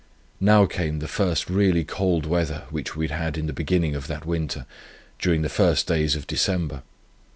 Now 0.39 0.65
came 0.65 0.97
the 0.97 1.07
first 1.07 1.47
really 1.47 1.83
cold 1.83 2.25
weather, 2.25 2.63
which 2.71 2.95
we 2.95 3.07
had 3.09 3.37
in 3.37 3.45
the 3.45 3.53
beginning 3.53 3.93
of 3.93 4.07
that 4.07 4.25
winter, 4.25 4.65
during 5.19 5.43
the 5.43 5.47
first 5.47 5.85
days 5.85 6.15
of 6.15 6.25
December. 6.25 6.81